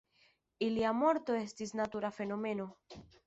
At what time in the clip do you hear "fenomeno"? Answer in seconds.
2.21-2.69